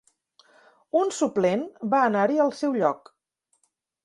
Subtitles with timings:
[1.01, 3.13] Un suplent va anar-hi al seu lloc.